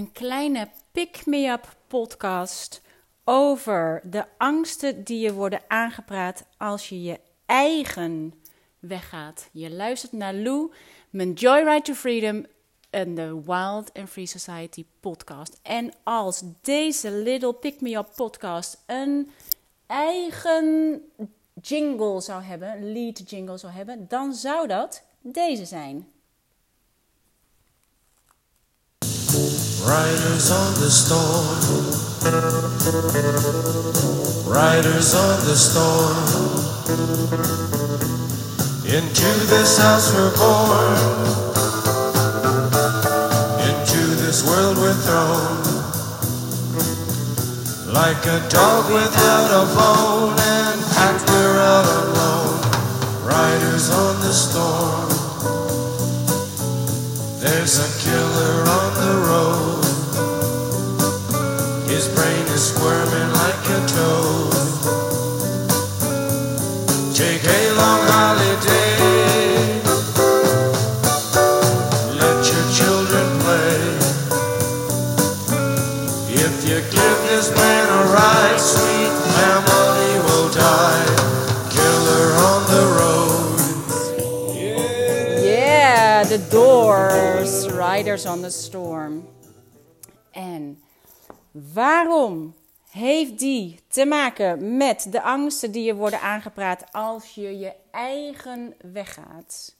[0.00, 2.82] een kleine pick-me-up podcast
[3.24, 8.34] over de angsten die je worden aangepraat als je je eigen
[8.78, 9.48] weggaat.
[9.52, 10.72] Je luistert naar Lou,
[11.10, 12.46] mijn Joyride to Freedom
[12.90, 15.58] en de Wild and Free Society podcast.
[15.62, 19.30] En als deze Little Pick-me-up podcast een
[19.86, 21.00] eigen
[21.62, 26.08] jingle zou hebben, lead jingle zou hebben, dan zou dat deze zijn.
[29.82, 31.58] Riders on the storm.
[34.46, 36.16] Riders on the storm.
[38.84, 40.96] Into this house we're born.
[43.68, 45.60] Into this world we're thrown.
[47.92, 52.60] Like a dog without a bone, and packed we're out alone.
[53.24, 55.08] Riders on the storm.
[57.40, 59.69] There's a killer on the road.
[62.60, 64.52] Squirming like a toad.
[67.14, 69.80] Take a long holiday.
[72.20, 73.80] Let your children play.
[76.28, 81.08] If you give this man a ride, sweet family will die.
[81.70, 83.58] Killer on the road.
[85.42, 89.26] Yeah, the Doors, Riders on the Storm.
[90.34, 90.76] En
[91.50, 92.54] waarom
[92.90, 98.74] heeft die te maken met de angsten die je worden aangepraat als je je eigen
[98.92, 99.74] weggaat?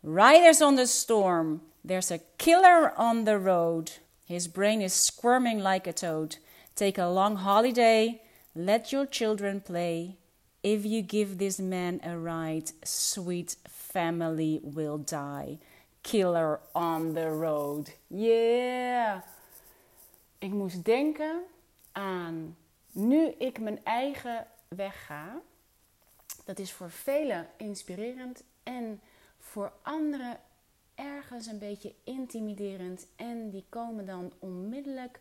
[0.00, 1.62] Riders on the Storm.
[1.86, 4.00] There's a killer on the road.
[4.24, 6.38] His brain is squirming like a toad.
[6.74, 8.20] Take a long holiday.
[8.52, 10.16] Let your children play.
[10.62, 15.58] If you give this man a ride, sweet family will die.
[16.02, 17.90] Killer on the road.
[18.08, 19.20] Yeah.
[20.38, 21.42] Ik moest denken
[21.92, 22.56] aan
[22.92, 25.40] nu ik mijn eigen weg ga.
[26.44, 29.00] Dat is voor velen inspirerend en
[29.38, 30.40] voor anderen
[30.94, 33.06] ergens een beetje intimiderend.
[33.16, 35.18] En die komen dan onmiddellijk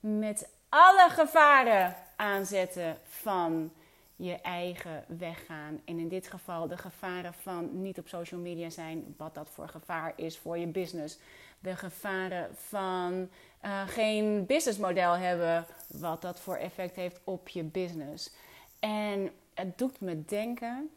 [0.00, 3.72] met alle gevaren aanzetten van
[4.16, 5.80] je eigen weggaan.
[5.84, 9.68] En in dit geval de gevaren van niet op social media zijn, wat dat voor
[9.68, 11.18] gevaar is voor je business.
[11.58, 13.28] De gevaren van
[13.64, 18.30] uh, geen businessmodel hebben, wat dat voor effect heeft op je business.
[18.78, 20.90] En het doet me denken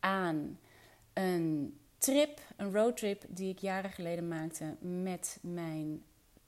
[0.00, 0.58] aan
[1.12, 6.02] een trip, een roadtrip die ik jaren geleden maakte met mijn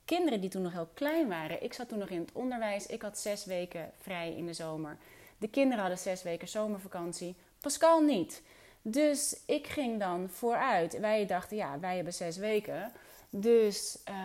[0.05, 1.63] kinderen die toen nog heel klein waren.
[1.63, 2.85] Ik zat toen nog in het onderwijs.
[2.85, 4.97] Ik had zes weken vrij in de zomer.
[5.37, 7.35] De kinderen hadden zes weken zomervakantie.
[7.61, 8.41] Pascal niet.
[8.81, 10.99] Dus ik ging dan vooruit.
[10.99, 12.91] Wij dachten, ja, wij hebben zes weken.
[13.37, 14.15] Dus uh,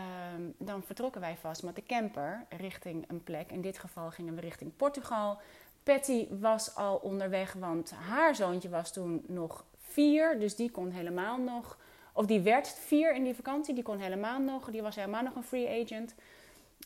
[0.58, 3.50] dan vertrokken wij vast met de camper richting een plek.
[3.50, 5.40] In dit geval gingen we richting Portugal.
[5.82, 10.38] Patty was al onderweg, want haar zoontje was toen nog vier.
[10.38, 11.78] Dus die kon helemaal nog.
[12.12, 13.74] Of die werd vier in die vakantie.
[13.74, 14.70] Die kon helemaal nog.
[14.70, 16.14] Die was helemaal nog een free agent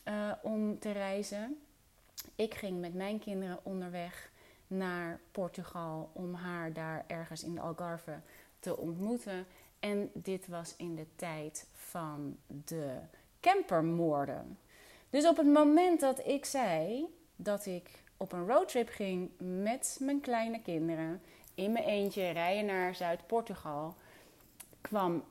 [0.07, 1.59] uh, om te reizen.
[2.35, 4.29] Ik ging met mijn kinderen onderweg
[4.67, 8.19] naar Portugal om haar daar ergens in de Algarve
[8.59, 9.45] te ontmoeten.
[9.79, 12.97] En dit was in de tijd van de
[13.39, 14.59] campermoorden.
[15.09, 17.05] Dus op het moment dat ik zei
[17.35, 21.21] dat ik op een roadtrip ging met mijn kleine kinderen,
[21.55, 23.95] in mijn eentje rijden naar Zuid-Portugal,
[24.81, 25.23] kwam,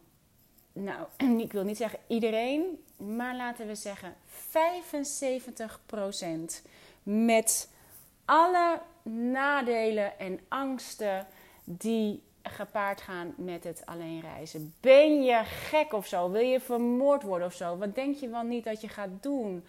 [0.72, 1.06] nou,
[1.46, 4.14] ik wil niet zeggen iedereen, maar laten we zeggen
[6.62, 6.68] 75%
[7.02, 7.68] met
[8.24, 11.26] alle nadelen en angsten
[11.64, 14.74] die gepaard gaan met het alleen reizen.
[14.80, 16.30] Ben je gek of zo?
[16.30, 17.76] Wil je vermoord worden of zo?
[17.76, 19.64] Wat denk je wel niet dat je gaat doen?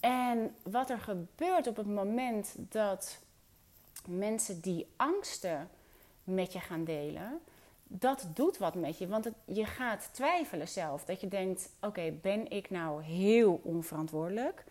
[0.00, 3.18] En wat er gebeurt op het moment dat
[4.06, 5.68] mensen die angsten
[6.24, 7.40] met je gaan delen,
[7.86, 9.08] dat doet wat met je.
[9.08, 11.04] Want je gaat twijfelen zelf.
[11.04, 14.64] Dat je denkt: oké, ben ik nou heel onverantwoordelijk?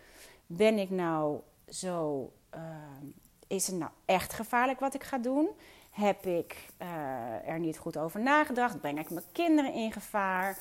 [0.46, 2.32] Ben ik nou zo.
[2.54, 2.60] Uh,
[3.46, 5.48] is het nou echt gevaarlijk wat ik ga doen?
[5.94, 8.80] Heb ik uh, er niet goed over nagedacht?
[8.80, 10.58] Breng ik mijn kinderen in gevaar?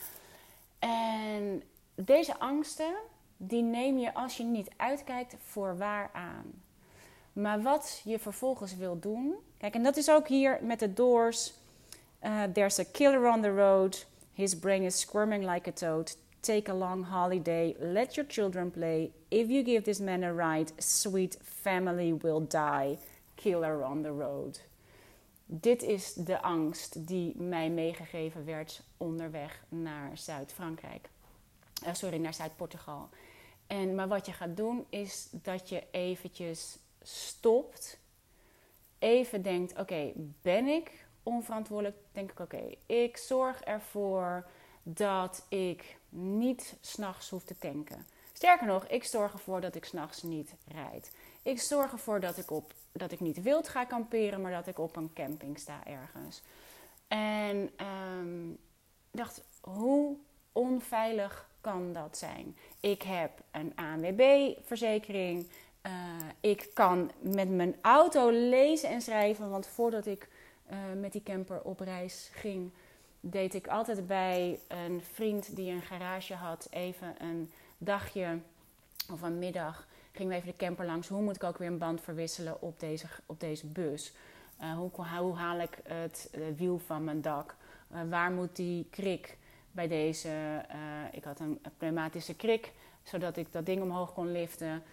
[0.80, 1.63] En
[1.95, 2.94] deze angsten,
[3.38, 6.62] die neem je als je niet uitkijkt voor waar aan.
[7.33, 9.35] Maar wat je vervolgens wil doen.
[9.57, 11.53] Kijk, en dat is ook hier met de Doors.
[12.24, 14.06] Uh, there's a killer on the road.
[14.33, 16.15] His brain is squirming like a toad.
[16.39, 17.75] Take a long holiday.
[17.79, 19.12] Let your children play.
[19.27, 22.97] If you give this man a ride, sweet family will die.
[23.36, 24.59] Killer on the road.
[25.45, 31.09] Dit is de angst die mij meegegeven werd onderweg naar Zuid-Frankrijk.
[31.85, 33.09] Uh, sorry, naar Zuid-Portugal.
[33.67, 37.99] En, maar wat je gaat doen is dat je eventjes stopt.
[38.99, 40.11] Even denkt, oké,
[40.41, 41.97] ben ik onverantwoordelijk?
[42.11, 44.47] Denk ik, oké, ik zorg ervoor
[44.83, 48.07] dat ik niet s'nachts hoef te tanken.
[48.33, 51.11] Sterker nog, ik zorg ervoor dat ik s'nachts niet rijd.
[51.41, 54.79] Ik zorg ervoor dat ik, op, dat ik niet wild ga kamperen, maar dat ik
[54.79, 56.41] op een camping sta ergens.
[57.07, 57.71] En
[58.19, 58.57] um,
[59.11, 60.15] dacht, hoe
[60.51, 62.57] onveilig kan dat zijn?
[62.79, 65.47] Ik heb een ANWB-verzekering.
[65.85, 65.91] Uh,
[66.39, 69.49] ik kan met mijn auto lezen en schrijven.
[69.49, 70.29] Want voordat ik
[70.71, 72.71] uh, met die camper op reis ging,
[73.19, 78.39] deed ik altijd bij een vriend die een garage had even een dagje
[79.11, 79.87] of een middag.
[80.15, 81.07] Gingen we even de camper langs.
[81.07, 84.13] Hoe moet ik ook weer een band verwisselen op deze, op deze bus?
[84.62, 87.56] Uh, hoe, hoe, haal ik het wiel van mijn dak?
[88.10, 89.38] waar moet die krik?
[89.74, 90.30] bij deze.
[91.12, 92.71] Ik had een pneumatische krik,
[93.04, 94.83] zodat ik dat ding omhoog kon liften.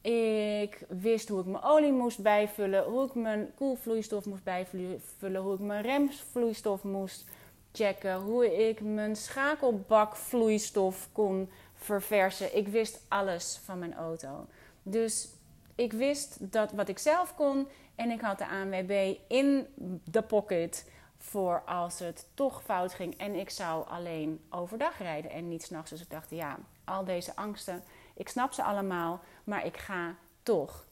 [0.00, 5.54] Ik wist hoe ik mijn olie moest bijvullen, hoe ik mijn koelvloeistof moest bijvullen, hoe
[5.54, 7.24] ik mijn remvloeistof moest
[7.72, 12.56] checken, hoe ik mijn schakelbakvloeistof kon verversen.
[12.56, 14.46] Ik wist alles van mijn auto.
[14.82, 15.28] Dus
[15.74, 19.66] ik wist dat wat ik zelf kon en ik had de ANWB in
[20.04, 25.48] de pocket voor als het toch fout ging en ik zou alleen overdag rijden en
[25.48, 25.90] niet s'nachts.
[25.90, 27.82] Dus ik dacht, ja, al deze angsten,
[28.14, 30.86] ik snap ze allemaal, maar ik ga toch.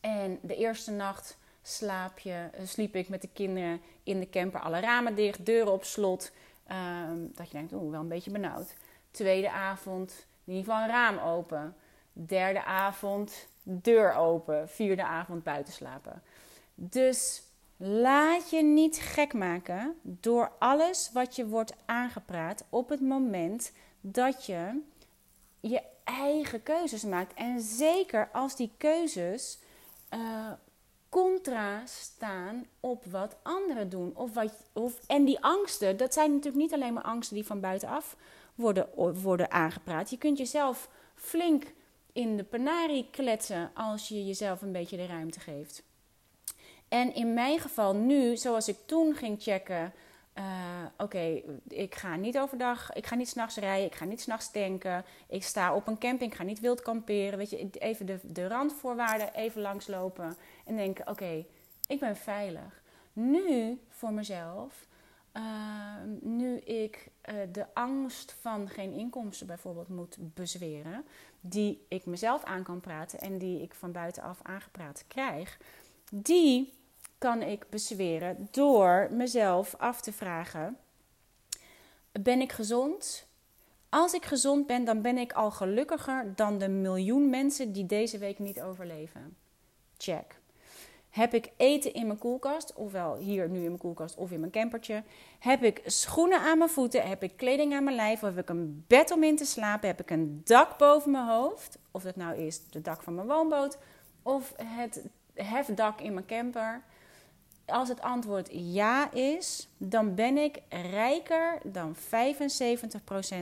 [0.00, 4.80] En de eerste nacht slaap je, sliep ik met de kinderen in de camper, alle
[4.80, 6.32] ramen dicht, deuren op slot.
[6.66, 8.74] Ehm, dat je denkt, oeh, wel een beetje benauwd.
[9.10, 11.76] Tweede avond, in ieder geval een raam open.
[12.18, 14.68] Derde avond, deur open.
[14.68, 16.22] Vierde avond buiten slapen.
[16.74, 17.46] Dus
[17.78, 24.46] Laat je niet gek maken door alles wat je wordt aangepraat op het moment dat
[24.46, 24.80] je
[25.60, 27.34] je eigen keuzes maakt.
[27.34, 29.58] En zeker als die keuzes
[30.14, 30.52] uh,
[31.08, 34.12] contra staan op wat anderen doen.
[34.14, 37.60] Of wat, of, en die angsten, dat zijn natuurlijk niet alleen maar angsten die van
[37.60, 38.16] buitenaf
[38.54, 38.88] worden,
[39.22, 40.10] worden aangepraat.
[40.10, 41.64] Je kunt jezelf flink
[42.16, 45.82] in de penarie kletsen als je jezelf een beetje de ruimte geeft.
[46.88, 49.92] En in mijn geval nu, zoals ik toen ging checken.
[50.38, 50.44] Uh,
[50.98, 55.04] Oké, ik ga niet overdag, ik ga niet s'nachts rijden, ik ga niet s'nachts tanken.
[55.28, 57.38] Ik sta op een camping, ik ga niet wild kamperen.
[57.38, 60.36] Weet je, even de, de randvoorwaarden even langslopen.
[60.64, 61.44] En denken, oké,
[61.86, 62.82] ik ben veilig.
[63.12, 64.86] Nu voor mezelf,
[65.36, 65.42] uh,
[66.20, 71.04] nu ik uh, de angst van geen inkomsten bijvoorbeeld moet bezweren.
[71.40, 75.58] Die ik mezelf aan kan praten en die ik van buitenaf aangepraat krijg
[76.10, 76.72] die
[77.18, 80.78] kan ik bezweren door mezelf af te vragen:
[82.20, 83.26] ben ik gezond?
[83.88, 88.18] Als ik gezond ben, dan ben ik al gelukkiger dan de miljoen mensen die deze
[88.18, 89.36] week niet overleven.
[89.96, 90.40] Check.
[91.16, 94.52] Heb ik eten in mijn koelkast, ofwel hier nu in mijn koelkast of in mijn
[94.52, 95.02] campertje?
[95.38, 97.08] Heb ik schoenen aan mijn voeten?
[97.08, 98.22] Heb ik kleding aan mijn lijf?
[98.22, 99.88] Of heb ik een bed om in te slapen?
[99.88, 101.78] Heb ik een dak boven mijn hoofd?
[101.90, 103.78] Of dat nou is het dak van mijn woonboot
[104.22, 105.04] of het
[105.34, 106.82] hefdak in mijn camper?
[107.66, 111.98] Als het antwoord ja is, dan ben ik rijker dan 75%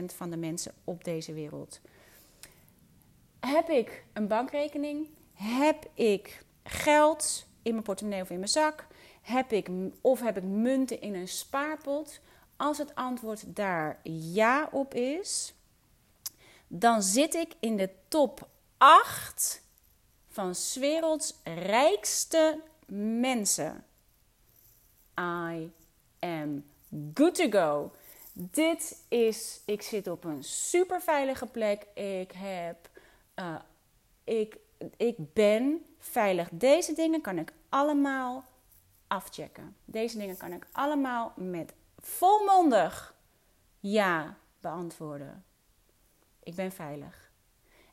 [0.05, 1.79] van de mensen op deze wereld.
[3.39, 5.07] Heb ik een bankrekening?
[5.33, 8.87] Heb ik geld in mijn portemonnee of in mijn zak?
[9.21, 9.69] Heb ik,
[10.01, 12.19] of heb ik munten in een spaarpot?
[12.55, 15.53] Als het antwoord daar ja op is,
[16.67, 19.61] dan zit ik in de top 8
[20.27, 23.85] van 's werelds rijkste mensen.
[25.19, 25.71] I
[26.19, 26.65] am
[27.13, 27.91] good to go.
[28.33, 31.85] Dit is, ik zit op een super veilige plek.
[31.93, 32.89] Ik heb,
[33.35, 33.55] uh,
[34.23, 34.57] ik,
[34.97, 36.49] ik ben veilig.
[36.51, 38.43] Deze dingen kan ik allemaal
[39.07, 39.75] afchecken.
[39.85, 43.15] Deze dingen kan ik allemaal met volmondig
[43.79, 45.45] ja beantwoorden.
[46.43, 47.31] Ik ben veilig.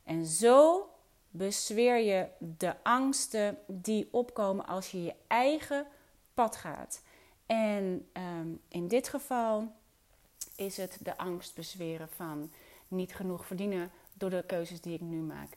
[0.04, 0.88] En zo
[1.30, 5.86] bezweer je de angsten die opkomen als je je eigen
[6.34, 7.02] pad gaat.
[7.46, 9.72] En ehm, in dit geval
[10.56, 12.52] is het de angst bezweren van
[12.88, 15.56] niet genoeg verdienen door de keuzes die ik nu maak.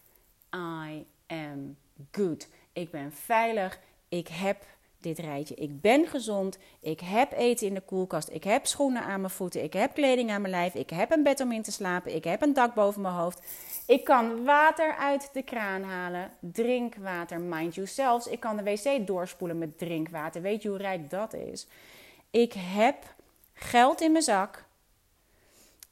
[0.55, 1.77] I am
[2.11, 2.47] good.
[2.73, 3.79] Ik ben veilig.
[4.09, 4.65] Ik heb
[5.05, 5.55] dit rijtje.
[5.55, 6.57] Ik ben gezond.
[6.79, 8.29] Ik heb eten in de koelkast.
[8.29, 9.63] Ik heb schoenen aan mijn voeten.
[9.63, 10.73] Ik heb kleding aan mijn lijf.
[10.73, 12.15] Ik heb een bed om in te slapen.
[12.15, 13.41] Ik heb een dak boven mijn hoofd.
[13.87, 16.31] Ik kan water uit de kraan halen.
[16.39, 17.87] Drinkwater, mind you.
[17.87, 20.41] Zelfs ik kan de wc doorspoelen met drinkwater.
[20.41, 21.67] Weet je hoe rijk dat is?
[22.29, 23.15] Ik heb
[23.53, 24.65] geld in mijn zak.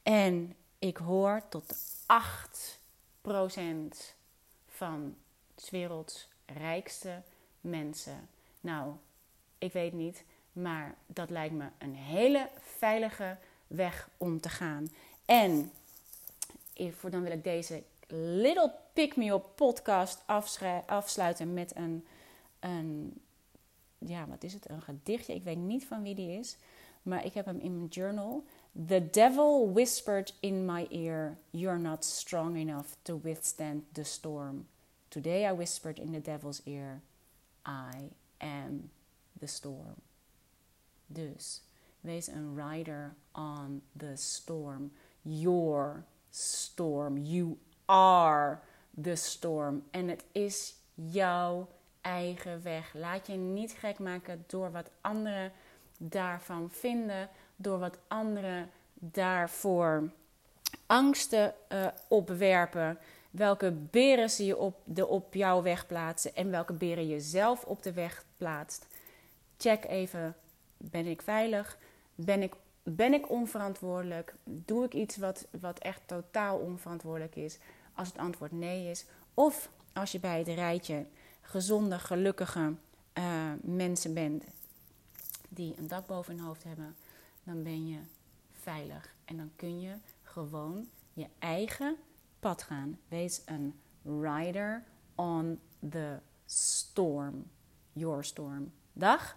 [0.04, 1.76] En ik hoor tot de
[4.06, 4.16] 8%
[4.68, 5.16] van
[5.70, 7.22] werelds rijkste
[7.62, 8.30] mensen.
[8.62, 8.94] Nou,
[9.58, 14.88] ik weet niet, maar dat lijkt me een hele veilige weg om te gaan.
[15.26, 15.72] En
[17.10, 20.24] dan wil ik deze Little Pick Me Up podcast
[20.86, 22.06] afsluiten met een,
[22.60, 23.22] een,
[23.98, 24.70] ja, wat is het?
[24.70, 25.34] Een gedichtje.
[25.34, 26.58] Ik weet niet van wie die is,
[27.02, 28.44] maar ik heb hem in mijn journal.
[28.88, 34.68] The devil whispered in my ear, You're not strong enough to withstand the storm.
[35.14, 37.04] Today I whispered in the devil's ear,
[37.68, 38.10] I
[38.42, 38.90] am
[39.40, 40.02] the storm.
[41.08, 41.62] Dus
[42.02, 44.92] wees een rider on the storm.
[45.22, 47.18] Your storm.
[47.18, 48.60] You are
[49.02, 49.84] the storm.
[49.92, 51.68] En het is jouw
[52.02, 52.94] eigen weg.
[52.94, 55.52] Laat je niet gek maken door wat anderen
[55.98, 60.10] daarvan vinden, door wat anderen daarvoor
[60.86, 62.98] angsten uh, opwerpen.
[63.34, 67.64] Welke beren ze je op, de, op jouw weg plaatsen en welke beren je zelf
[67.64, 68.88] op de weg plaatst.
[69.58, 70.36] Check even:
[70.78, 71.78] ben ik veilig?
[72.16, 74.36] Ben ik ben ik onverantwoordelijk?
[74.44, 77.58] Doe ik iets wat, wat echt totaal onverantwoordelijk is?
[77.94, 79.06] Als het antwoord nee is.
[79.34, 81.06] Of als je bij het rijtje
[81.42, 82.74] gezonde, gelukkige
[83.18, 84.44] uh, mensen bent
[85.50, 86.96] die een dak boven hun hoofd hebben,
[87.44, 88.00] dan ben je
[88.52, 89.14] veilig.
[89.26, 91.98] En dan kun je gewoon je eigen
[92.44, 93.00] pad gaan.
[93.08, 93.74] Wees een
[94.04, 94.84] rider
[95.16, 95.60] on
[95.90, 97.50] the storm.
[97.94, 98.72] Your storm.
[98.94, 99.32] Dag.